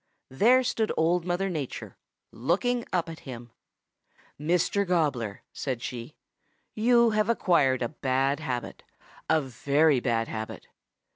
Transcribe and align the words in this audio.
There 0.31 0.63
stood 0.63 0.91
Old 0.97 1.25
Mother 1.25 1.47
Nature, 1.47 1.95
looking 2.31 2.87
up 2.91 3.07
at 3.07 3.19
him. 3.19 3.51
"'Mr. 4.39 4.83
Gobbler,' 4.87 5.43
said 5.53 5.83
she, 5.83 6.15
'you 6.73 7.11
have 7.11 7.29
acquired 7.29 7.83
a 7.83 7.89
bad 7.89 8.39
habit, 8.39 8.81
a 9.29 9.39
very 9.41 9.99
bad 9.99 10.27
habit. 10.27 10.67